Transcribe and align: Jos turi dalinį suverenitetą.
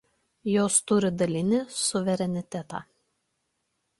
Jos 0.51 0.77
turi 0.91 1.11
dalinį 1.19 1.59
suverenitetą. 1.81 2.83